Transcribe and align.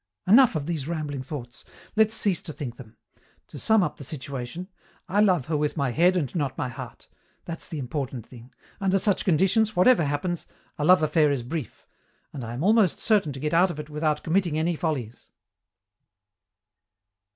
Enough 0.25 0.55
of 0.55 0.65
these 0.65 0.87
rambling 0.87 1.21
thoughts. 1.21 1.63
Let's 1.95 2.15
cease 2.15 2.41
to 2.41 2.53
think 2.53 2.77
them. 2.77 2.97
To 3.49 3.59
sum 3.59 3.83
up 3.83 3.97
the 3.97 4.03
situation: 4.03 4.67
I 5.07 5.19
love 5.21 5.45
her 5.45 5.55
with 5.55 5.77
my 5.77 5.91
head 5.91 6.17
and 6.17 6.33
not 6.33 6.57
my 6.57 6.69
heart. 6.69 7.07
That's 7.45 7.69
the 7.69 7.77
important 7.77 8.25
thing. 8.25 8.51
Under 8.79 8.97
such 8.97 9.23
conditions, 9.25 9.75
whatever 9.75 10.05
happens, 10.05 10.47
a 10.79 10.83
love 10.85 11.03
affair 11.03 11.29
is 11.29 11.43
brief, 11.43 11.85
and 12.33 12.43
I 12.43 12.55
am 12.55 12.63
almost 12.63 12.97
certain 12.97 13.31
to 13.33 13.39
get 13.39 13.53
out 13.53 13.69
of 13.69 13.79
it 13.79 13.91
without 13.91 14.23
committing 14.23 14.57
any 14.57 14.75
follies." 14.75 15.29